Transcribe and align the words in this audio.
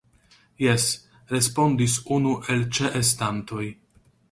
Jes, 0.63 0.85
respondis 1.33 1.99
unu 2.17 2.33
el 2.55 2.67
ĉeestantoj. 2.79 3.65